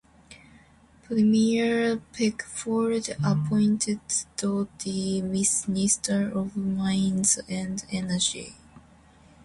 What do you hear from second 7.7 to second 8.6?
Energy.